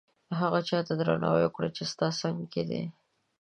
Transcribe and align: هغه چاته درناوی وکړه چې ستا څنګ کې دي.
هغه 0.39 0.59
چاته 0.69 0.93
درناوی 0.99 1.43
وکړه 1.45 1.69
چې 1.75 1.83
ستا 1.91 2.07
څنګ 2.21 2.37
کې 2.53 2.63
دي. 2.69 2.83